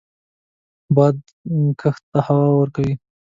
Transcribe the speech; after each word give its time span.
باد 0.95 1.17
کښت 1.81 2.03
ته 2.11 2.19
هوا 2.27 2.47
ورکوي 2.59 2.93